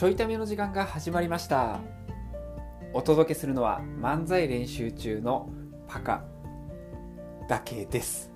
[0.00, 1.78] ちょいための時間が始まりました。
[2.94, 5.50] お届けするのは漫才練習中の
[5.86, 6.24] パカ
[7.50, 8.32] だけです。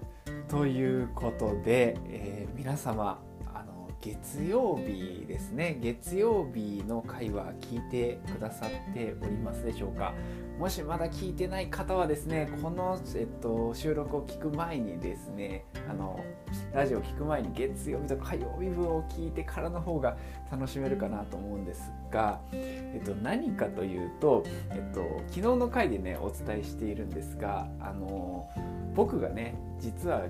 [0.47, 5.79] ということで、えー、皆様あの月曜日ですね。
[5.81, 10.12] 月曜日の回は聞いてくださっておりますでしょうか。
[10.59, 16.25] もしまだ聞いてない方はですねこの、えっと、収録を聞く前にですねあの
[16.73, 20.17] ラジオを聞く前に月曜日と火曜日分を聞いてからの方が
[20.51, 28.48] 楽しめるかなと思うんですが、えっと、何かというと、えっと、昨日の回でねお伝えしているんですがあの
[28.95, 30.23] 僕がね実は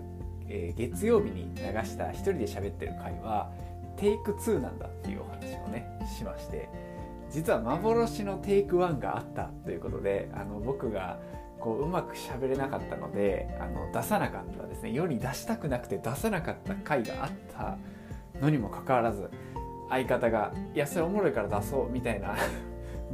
[0.48, 3.50] えー、月曜日に流した一人で喋ってる回は
[3.96, 6.68] テイク2なんだっていうお話をねしまして
[7.34, 11.18] 実は幻のテイクワンがあったということであの僕が
[11.58, 14.92] こううまく喋れなかったのであの出さなかったですね。
[14.92, 17.76] 世に出したくなくて出さなかった回があった
[18.40, 19.30] のにもかかわらず
[19.90, 22.36] 相方が「いやそれおもろいから出そう」みたいな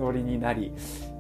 [0.01, 0.73] ノリになり、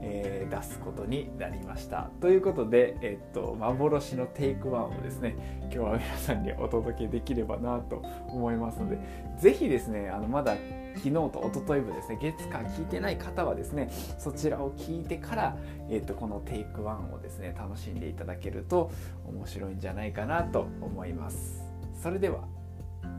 [0.02, 2.10] えー、出すことになりました。
[2.20, 8.98] ということで、えー、っと幻のテイクワンをですね今日は皆さんにお届けできればなと思いますので
[9.38, 10.56] 是非ですねあのまだ
[10.96, 15.56] 昨日と一昨日もですね月間聞いてない方はですねそちらを聞いてから、
[15.88, 18.90] えー、とこのテイクワンをですね楽しんでいただけると
[19.26, 21.62] 面白いんじゃないかなと思います。
[22.02, 22.44] それでは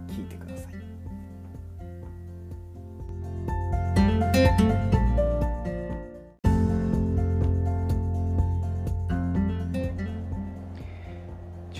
[0.07, 0.69] 聞いてくださ
[4.87, 4.90] い。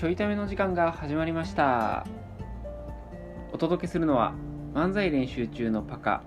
[0.02, 2.04] ちょいための時間が始まりました。
[3.52, 4.34] お届けするのは
[4.74, 6.24] 漫才練習中のパカ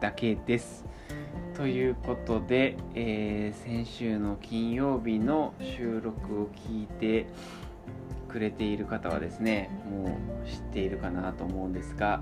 [0.00, 0.84] だけです。
[1.54, 7.28] ということで、えー、先週の金曜日の収録を聞いて
[8.28, 12.20] くれている方はですねもう知っているかなと思うんですが、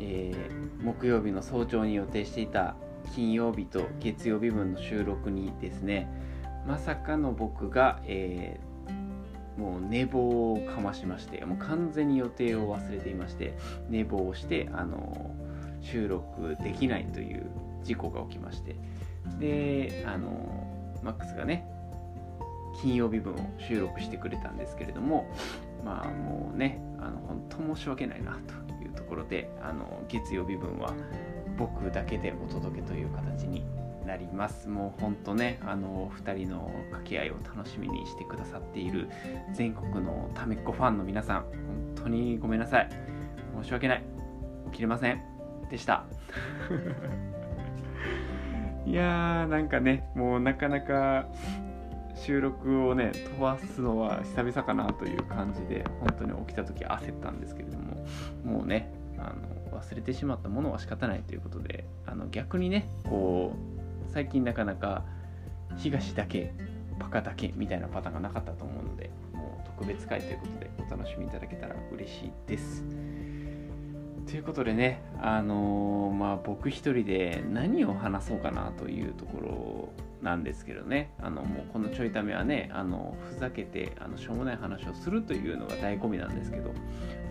[0.00, 2.74] えー、木曜日の早朝に予定していた
[3.14, 6.08] 金曜日と月曜日分の収録にですね
[6.66, 8.67] まさかの僕が、えー、
[9.58, 13.54] もう寝坊をかましましてもう完全に予定を忘れていまして
[13.90, 15.34] 寝坊をしてあの
[15.82, 17.50] 収録できないという
[17.82, 18.76] 事故が起きまして。
[19.38, 20.66] であの
[21.02, 21.66] マックスがね
[22.80, 25.26] 金曜日分を収録してくれたんですけれども
[25.84, 30.94] まあもうねあの本当申し訳ないなというところであの月曜日分は
[31.56, 33.64] 僕だけでお届けという形に
[34.08, 34.68] なります。
[34.68, 39.08] もうほんとねあの2人の掛け合いを楽しみにしてくださっている
[39.52, 41.52] 全国のためっ子ファンの皆さん本
[41.94, 42.88] 当にごめんなさい。
[43.62, 44.02] 申し訳ない。
[44.72, 45.22] 起きれません。
[45.70, 46.06] でした。
[48.86, 51.26] いやーなんかねもうなかなか
[52.14, 58.06] 収録をね飛ばすのは久々かなという感じで本当に起きた時焦ったんですけれども
[58.42, 63.77] もうねあの忘れてしまったものは仕方ないということであの逆にねこう
[64.12, 65.04] 最近なかなか
[65.76, 66.52] 東だけ
[66.98, 72.84] パカだけみたいなパターンがなかったと思うのでもう特別会ということでお楽しみいただけたら嬉しいです。
[74.26, 79.88] ということでね、あのー、まあ僕一人で何を話そうかなというところ
[80.20, 86.74] なんですけどね、あのもうこのちょいためはね、あのふざけてあのしょうもない話をするというのが醍醐味なんですけど、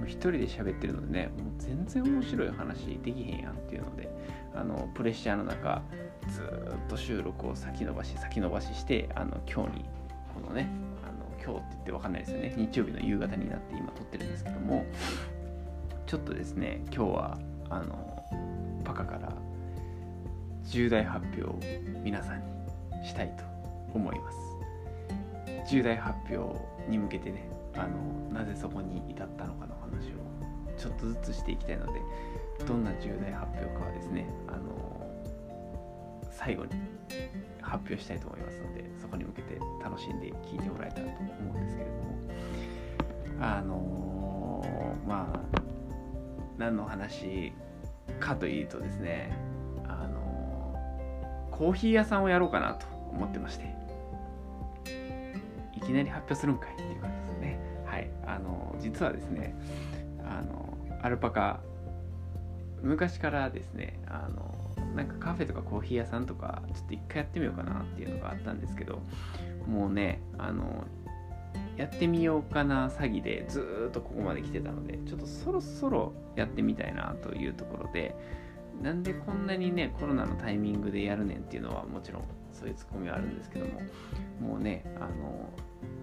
[0.06, 4.10] 一人で喋ってるのでね、もう全然面白い話できへんやんっていうので、
[4.56, 5.84] あのプレッシャーの中、
[6.28, 9.86] ずっと収録を先延ばし先延ばししてあの今日に
[10.34, 10.70] このね
[11.04, 12.54] あの今日って言って分かんないですよね。
[12.58, 14.86] 日曜日の夕方になって今撮ってるんですけども
[16.06, 17.38] ちょっとですね今日は
[17.70, 18.24] あの
[18.84, 19.34] パカから
[20.64, 21.60] 重大発表を
[22.04, 22.40] 皆さん
[23.02, 23.44] にしたいと
[23.94, 24.38] 思います。
[25.70, 26.58] 重大発表
[26.90, 32.02] に向けてねあのなぜそこに至ったのかの話をちょっとずつしていきたいので
[32.66, 35.07] どんな重大発表かはですねあの
[36.38, 36.72] 最後に
[37.62, 42.18] 発表したいと思いますのでそこに向けて楽しんで聞いてもらえたらと思うんですけれども
[43.42, 45.62] あのー、まあ
[46.58, 47.54] 何の話
[48.20, 49.36] かというとですね
[49.88, 53.76] あのー、コーヒー屋さんをやろうかなと思ってまして
[55.76, 57.60] いきなり発表するんかいっていう感じですね。
[57.86, 58.10] はい。
[58.26, 59.56] あのー、実はですね
[60.24, 61.62] あのアルパカ
[62.82, 64.67] 昔からですねあの
[64.98, 69.00] なんかカフェとかコーヒー屋さんとかちょっと一回やってみようかなっていうのがあったんですけど
[69.68, 70.86] もうねあの
[71.78, 78.16] やってみようかな詐欺でずっとここまで来てたのでちょっとそろそろやってみたいなというところで
[78.82, 83.82] なんでこんなにねコロナのタイミングでやるねんっていうのはもちろんそういうツッコミはあるんですけども
[84.40, 85.50] もうねあの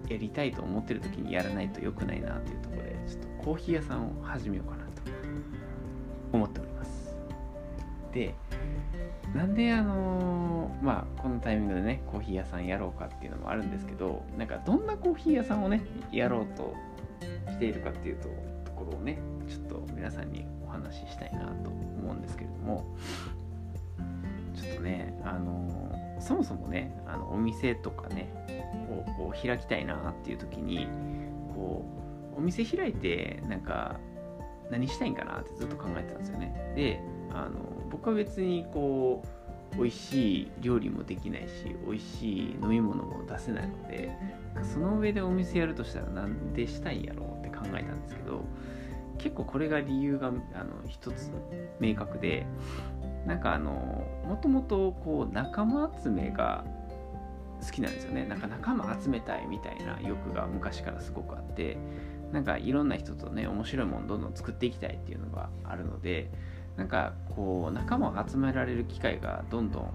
[0.07, 4.91] やりたいと思ってる時にやらないと良くないなっていうところでちょっとコーヒー屋さんを始めようかなと
[6.31, 7.15] 思っております。
[8.13, 8.33] で
[9.35, 16.73] なんであのー、まあこのタイミングでねコーヒー屋さんやろうかっていうのもあるんですけどなんかどんなコーヒー屋さんをねやろうと
[17.51, 18.29] しているかっていうと
[18.63, 22.85] ところをねちょっと皆さんにお話ししたいなと思うんですけれども
[24.55, 28.31] ちょっとねあのー、そもそもねあのお店とかね
[28.89, 30.87] をこう開きたいなっていう時に
[31.53, 31.85] こ
[32.35, 33.99] うお店開いてなんか
[34.71, 36.73] 何したいんかなってずっと考えてたんですよね。
[36.75, 39.23] であの僕は別にこ
[39.73, 44.11] う美味しい料理もできないし美味しい飲み物も出せないので
[44.63, 48.45] その上でお店やるとしたらなんでしたいんやろうって考えたんですけど
[49.17, 50.35] 結構これが理由があの
[50.87, 51.31] 一つ
[51.79, 52.45] 明確で
[53.25, 56.63] なんかあのもともとこう仲間集めが
[57.65, 58.25] 好きなんですよね。
[58.25, 61.77] なんか仲間集めたいみたいな欲が昔からすごくあって
[62.31, 66.29] なんかいろんな人とね面白いものどんどん作っていきたいっていうのがあるので
[66.77, 69.93] なんかこう仲間を集められる機会がどんどん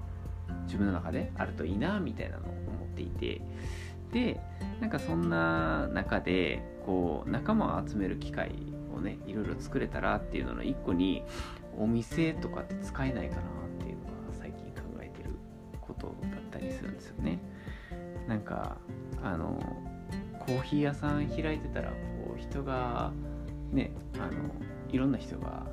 [0.65, 3.41] 自分の中であるといいなみたいなのを思っていて
[4.13, 4.41] で
[4.81, 8.53] なんかそんな中でこう仲間を集める機会
[8.95, 11.23] をねいろいろ作れたらっていうのの一個に
[11.79, 13.45] お店とかって使えないかなっ
[13.79, 15.31] ていうのが最近考えてる
[15.81, 17.39] ことだったりするんですよね。
[18.27, 18.79] なんか
[19.23, 19.59] あの
[20.39, 23.13] コーヒー屋さん開いてたらこう人が
[23.71, 24.51] ねあの
[24.91, 25.67] いろんな人が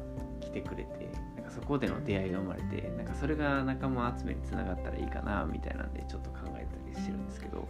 [0.61, 7.67] てくれてなんかそこでの出会いが生まれてなんかそれが仲間集めにつながったらいいかなみたいなんでちょっと考えたりしてるんですけど。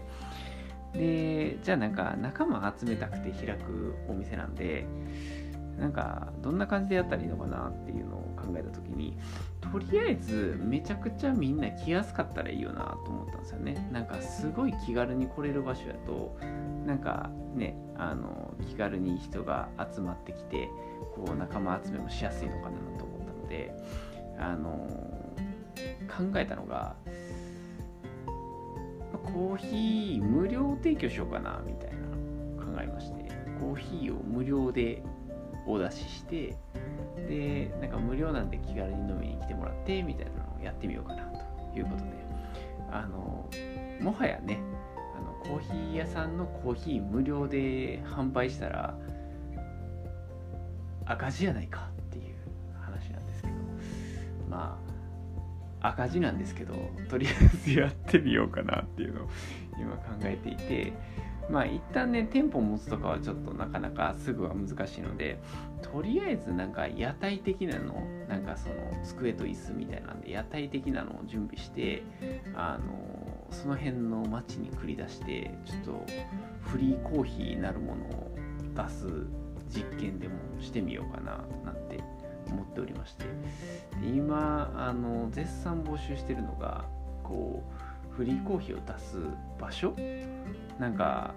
[0.94, 4.86] でじゃあなんか仲間集めたくて開くお店なんで
[5.78, 9.18] なんかどんな感じでやったらいいのかなっていうのを考えた時に
[9.62, 13.90] とりあえずめちゃくちゃみんな来やすかったらいいよなと思ったんですよね。
[13.92, 16.38] なんかすごい気軽に来れる場所やと
[16.86, 20.70] なんかねあの気軽に人が集まってきて
[21.16, 23.74] こう仲間集めもしやすいのかなと思ったので
[24.40, 24.88] あの
[26.08, 26.96] 考えたのが
[29.34, 33.28] コーヒー無料提供しようかなみたいな考えまして
[33.60, 35.04] コーヒーを無料で
[35.68, 36.56] お出しして
[37.28, 42.28] でなんか無料なんで気軽に飲みに来てもらってみたいなのをやってみようかなということで。
[42.92, 43.50] あの
[44.02, 44.60] もはやね
[45.18, 48.98] あのコーヒー屋さんのコーヒー無料で販売したら
[51.06, 52.36] 赤字やないかっていう
[52.80, 53.54] 話なんですけど。
[54.50, 54.98] まあ
[55.90, 56.74] 赤字なんですけど
[57.08, 59.30] とりあえずやってみようかなっていうのを
[59.80, 60.94] 今考えていて。
[61.50, 65.40] まあ一旦ね店舗持つとかはちょっとなかなかすぐは難しいので
[65.82, 72.04] とりあえずなんか屋台的なのなんかその机と椅子みたいなんで屋台的なのを準備して
[72.56, 76.06] あのその辺の街に繰り出してちょっと
[76.62, 78.36] フリーコーヒーなるものを
[78.76, 79.06] 出す
[79.70, 82.04] 実験でもしてみようかななんて
[82.50, 83.26] 思っておりまして。
[84.04, 86.86] 今あの絶賛募集してるのが
[87.24, 87.87] こう
[88.18, 89.18] フリーコーヒーを出す
[89.60, 89.94] 場所？
[90.80, 91.36] なんか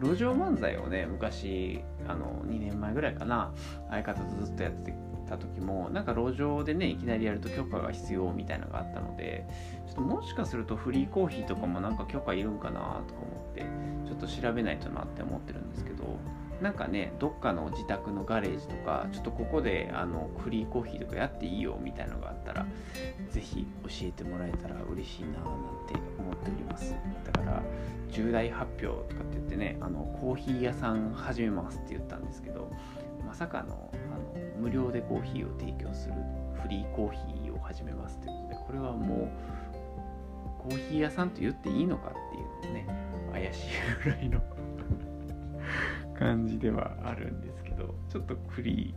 [0.00, 3.52] 路上漫才をね昔あの2年前ぐらいかな
[3.90, 4.94] 相方とずっとやって
[5.28, 9.46] た時もなんか路上でねいきなりやると許可が必要みたいなのがあったので
[9.86, 13.66] ちょっともしかするとフリーコーヒーとかもなんか許可いるんかなとか思って
[14.06, 16.18] ちょっと調べないとなって思ってるんですけど。
[16.62, 22.66] なんかねどっかの自宅のガレージとかちょっとここであのフリーコーヒーとかやっていいよみたいなのがあったら
[23.30, 25.40] 是非教えてもらえたら嬉しいななん
[25.88, 26.94] て思っております。
[27.24, 27.62] だから
[28.10, 32.70] 重大発表とかって言ってねあのコーヒー屋さん始めますって言ったんですけど
[33.26, 36.14] まさかのあの無料でコーヒーを提供する
[36.62, 39.28] フリーコーヒーを始めますということでこれはも
[40.58, 43.68] うコーヒー屋さんと言っていいのかっていうのもね怪しい
[44.04, 44.40] ぐらいの
[46.18, 48.94] 感じではあるんですけどちょっとフリ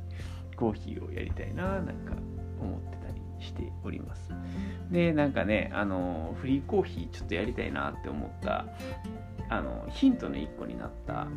[0.51, 2.13] ーコーヒーをやりたいななんか
[2.60, 4.31] 思ってたりしております。
[4.91, 8.65] でなんかねあのフリーコーヒーちょっとやりたいなって思った
[9.50, 11.27] あのヒントの一個になった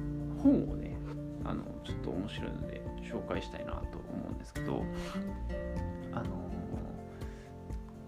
[0.42, 0.96] 本をね
[1.44, 3.78] あのちょっと面白いので紹介したいなと
[4.12, 4.84] 思うんですけど
[6.12, 6.24] あの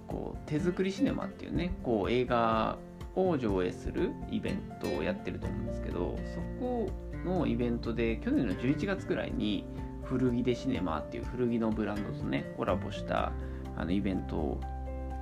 [0.06, 2.78] こう手作りシネマっていうねこう映画
[3.14, 6.90] を上映するイベントをやってると思うんですけどそこ
[7.24, 9.64] のイベントで去年の11月くらいに
[10.04, 13.32] 古着でシネマっていう古着のブランドとねコラボした
[13.76, 14.60] あのイベントを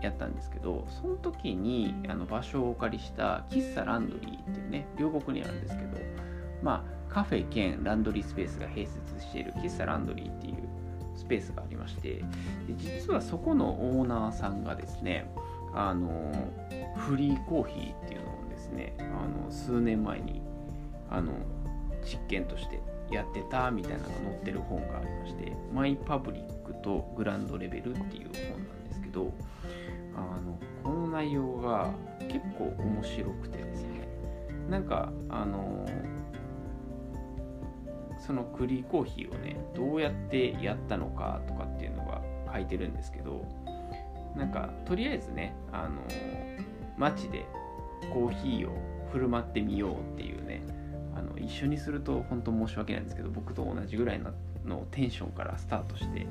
[0.03, 5.99] やったんですけどその時にあの場所をお借りした喫茶ランドリーっていうね両国にあるんですけど
[6.63, 10.69] まあカフェ兼ランドリースペースが併設している喫茶ランドリーっていう
[11.17, 12.25] スペースがありましてで
[12.77, 15.31] 実はそこのオーナーさんがですね
[15.75, 16.33] あの
[16.97, 20.41] フリーコーヒーっていうのをですねあの数年前に
[21.11, 21.33] あの
[22.09, 29.33] 実験としてやってたみたいなのが載ってる本がありましてマイパブリックとグランドレベルっていう本なんですけど
[30.15, 31.91] あのこの内容が
[32.29, 34.09] 結構面白くてですね
[34.69, 35.87] なんかあの
[38.27, 42.21] そのクリーコーヒーをねどうやってやったのかとかっていうのが
[42.53, 43.45] 書いてるんですけど
[44.37, 46.03] なんかとりあえずねあの
[46.97, 47.47] 街で
[48.13, 48.73] コーヒーを
[49.13, 50.63] 振る舞ってみようっていうね
[51.19, 54.21] あの一緒にすると本当申し訳ないんですけど僕と同じぐらい
[54.65, 56.27] のテンションからスタートして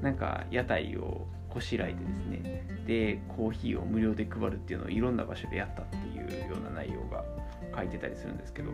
[0.00, 7.24] なんか屋台をこしらえてですねでコーヒーを無料で配るっていうのをいろんな場所でやったっていうような内容が
[7.76, 8.70] 書いてたりするんですけど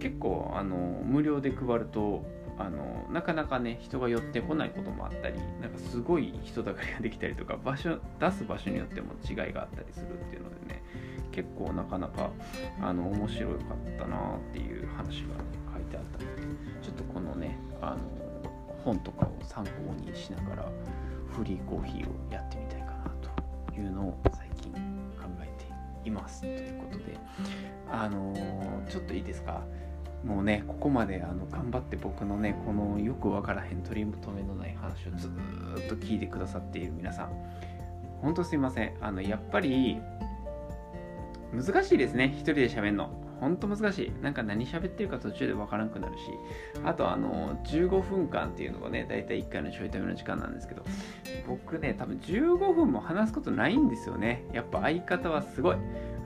[0.00, 2.24] 結構あの無料で配ると
[2.58, 10.82] あのなかなかね人が寄ってこないこともあったりなんかすごい人だかりができたりとか場所出す場所によっても違いがあったりするっていうのでね
[11.36, 12.30] 結構なかなか
[12.80, 16.42] あの面白かったなっていう話が、ね、書いてあったので
[16.82, 17.98] ちょっとこのねあの
[18.82, 20.68] 本とかを参考にしながら
[21.30, 23.10] フリーコーヒーをやってみたいかな
[23.68, 24.78] というのを最近考
[25.42, 25.44] え
[26.02, 27.18] ていますということで
[27.92, 28.32] あの
[28.88, 29.62] ちょっといいですか？
[30.24, 37.30] もうねここまであの頑張って僕のねこのよくわからへん取り留めのない話をずっと聞いてくださっている皆さん
[38.22, 38.94] ほんとすいません。
[39.02, 40.00] あのやっぱり
[41.62, 42.32] 難しいですね。
[42.34, 43.10] 一人で喋るの。
[43.40, 44.12] ほんと難しい。
[44.22, 46.20] なんか何喋ってるか途中でわからんくなるし。
[46.84, 50.82] あとあの15分間っていうのがねだいたい1回のちょいための時間なんですけど。
[51.46, 54.44] 僕ね多分15分も話すことないんですよね。
[54.52, 55.76] やっぱ相方はすごい。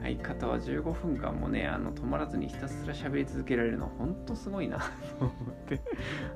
[0.03, 4.79] 相方は15分間もねあの止まらずにひたすら喋り続けられるのほんとすごいな。
[5.19, 5.31] と思っ
[5.67, 5.79] て。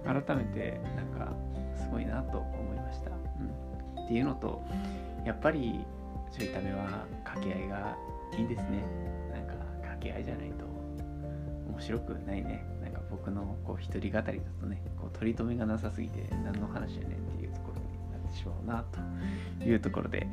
[0.05, 1.33] 改めてなんか
[1.75, 4.63] すごいなと思いました、うん、っていうのと
[5.25, 5.85] やっぱり
[6.31, 7.97] ちょいためは掛け合いが
[8.37, 8.83] いいですね。
[9.31, 10.65] なんか掛け合いじゃないと
[11.69, 12.65] 面白くないね。
[12.81, 14.21] なんか僕のこう一人語りだ
[14.59, 18.83] とねこう取り留めがなさすぎて何の話やねんっていうところになってしまうな
[19.59, 20.27] というところで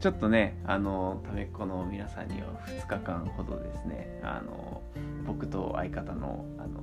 [0.00, 4.82] ちょっとねあのためっ子の皆さんには2日間ほどですねあの
[5.26, 6.82] 僕と相方のあの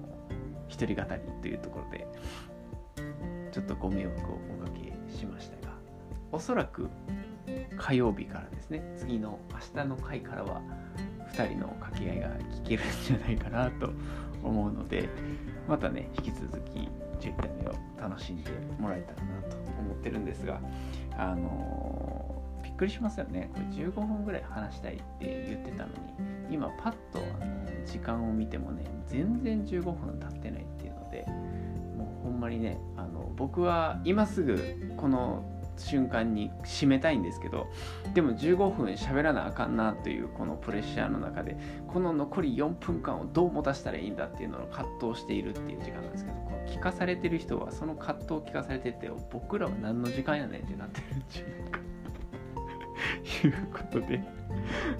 [0.67, 2.08] 一人語りというところで
[3.51, 5.74] ちょっとご迷惑をおかけしましたが
[6.32, 6.89] おそらく
[7.77, 8.83] 火曜日からですね。
[8.97, 10.62] 次の明日の回からは
[11.33, 12.29] 2人の掛け合いが
[12.63, 13.89] 聞けるんじゃないかなと
[14.43, 15.09] 思うので
[15.67, 20.59] またね引き続き10体目を楽しんでもらえたらなと思ってるんですが
[21.17, 23.50] あのー、びっくりしますよね。
[23.53, 25.95] これ15分ぐらい話したいって言ってたのに
[26.51, 31.25] 今パッとあの時間を見てもね全然15分経ってないっていうので
[31.97, 35.43] もうほんまにねあの僕は今すぐこの
[35.77, 37.68] 瞬間に締めたいんですけど
[38.13, 46.38] でも15分喋らなあかんなというこのプレッシャーの中でこの残り4分間をどう持たせたらいいんだっていうのを葛藤しているっていう時間なんですけど
[46.68, 51.48] 聞かされてる人はその葛藤を聞かされてて僕らは何の時間やねんってなってるんちゅう
[53.48, 54.22] いうことで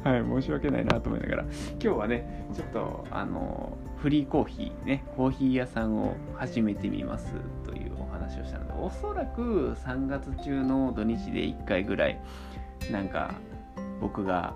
[0.04, 7.34] はい、申し訳ないなと思いながら今日はねちょっとあのフリーコーヒーねコーヒー屋さんを始めてみます
[7.66, 7.83] という
[8.34, 12.20] 話をしたのでおそらく3月中の土日で1回ぐらい
[12.92, 13.34] なんか
[14.02, 14.56] 僕が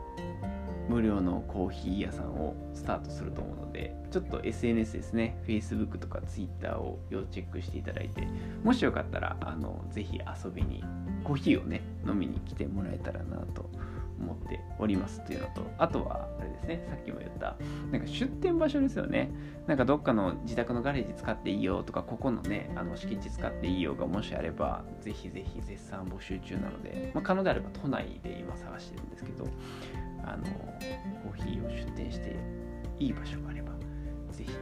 [0.89, 8.25] 無料のコーヒー屋さんをスタートすると思うのでちょっと SNS ですね Facebook とか Twitter を要チェックしていただいて
[8.63, 10.83] もしよかったらあのぜひ遊びに
[11.23, 13.69] コーヒーをね飲みに来てもらえたらなと
[14.19, 17.55] 思っておりますというのとあとはあれですねさっきも言った
[17.91, 19.31] なんか出店場所ですよね。
[19.67, 29.47] なんかどっかの自宅のガレージ使っていいよとかここのねあの敷地使っていいよがもしあればぜひぜひ絶賛募集中なので、まあ、可能であれば都内で今探してるんですけど
[30.23, 30.45] あの
[31.23, 32.35] コーヒーを出店して
[32.99, 33.73] いい場所があれば
[34.31, 34.59] ぜひ教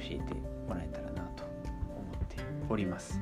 [0.00, 0.34] えて
[0.68, 2.36] もらえたらなと思って
[2.68, 3.20] おります。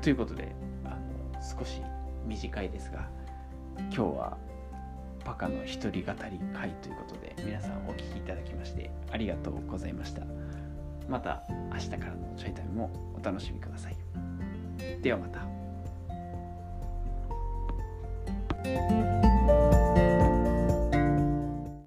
[0.00, 1.80] ということであの少し
[2.26, 3.08] 短いですが
[3.76, 4.38] 今日は
[5.24, 6.04] パカの一人語り
[6.54, 10.22] 会ということで皆さんお聴きいただきましてありがとうございました。
[11.08, 13.96] また明日からのちょいタイムもお楽しみください。
[15.02, 15.42] ではまた。